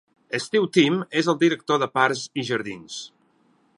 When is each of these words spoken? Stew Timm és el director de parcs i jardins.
Stew 0.43 0.63
Timm 0.77 0.95
és 1.21 1.29
el 1.33 1.37
director 1.43 1.81
de 1.83 1.89
parcs 1.99 2.25
i 2.41 2.47
jardins. 2.51 2.97